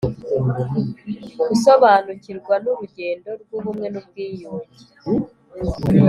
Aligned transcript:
Gusobanukirwa 1.49 2.55
n 2.63 2.65
urugendo 2.71 3.29
rw 3.41 3.49
ubumwe 3.57 3.87
n 3.93 3.95
ubwiyunge 4.01 4.75